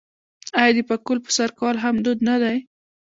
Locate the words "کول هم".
1.59-1.95